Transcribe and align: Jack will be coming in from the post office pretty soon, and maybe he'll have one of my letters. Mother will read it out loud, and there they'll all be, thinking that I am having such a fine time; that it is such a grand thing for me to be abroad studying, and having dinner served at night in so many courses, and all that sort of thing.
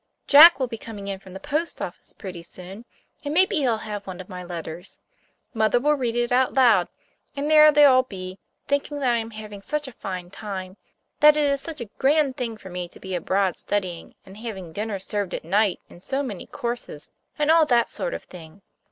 Jack 0.25 0.59
will 0.59 0.65
be 0.65 0.79
coming 0.79 1.07
in 1.07 1.19
from 1.19 1.33
the 1.33 1.39
post 1.39 1.79
office 1.79 2.11
pretty 2.11 2.41
soon, 2.41 2.85
and 3.23 3.35
maybe 3.35 3.57
he'll 3.57 3.77
have 3.85 4.07
one 4.07 4.19
of 4.19 4.27
my 4.27 4.43
letters. 4.43 4.97
Mother 5.53 5.79
will 5.79 5.93
read 5.93 6.15
it 6.15 6.31
out 6.31 6.55
loud, 6.55 6.89
and 7.35 7.51
there 7.51 7.71
they'll 7.71 7.91
all 7.91 8.01
be, 8.01 8.39
thinking 8.67 8.99
that 9.01 9.13
I 9.13 9.17
am 9.17 9.29
having 9.29 9.61
such 9.61 9.87
a 9.87 9.91
fine 9.91 10.31
time; 10.31 10.75
that 11.19 11.37
it 11.37 11.43
is 11.43 11.61
such 11.61 11.81
a 11.81 11.91
grand 11.99 12.35
thing 12.35 12.57
for 12.57 12.71
me 12.71 12.87
to 12.87 12.99
be 12.99 13.13
abroad 13.13 13.57
studying, 13.57 14.15
and 14.25 14.37
having 14.37 14.73
dinner 14.73 14.97
served 14.97 15.35
at 15.35 15.45
night 15.45 15.79
in 15.87 16.01
so 16.01 16.23
many 16.23 16.47
courses, 16.47 17.11
and 17.37 17.51
all 17.51 17.67
that 17.67 17.91
sort 17.91 18.15
of 18.15 18.23
thing. 18.23 18.63